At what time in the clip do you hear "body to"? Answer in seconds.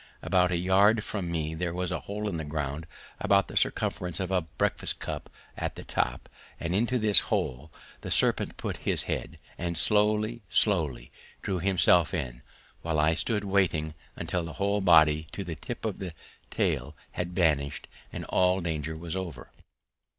14.81-15.43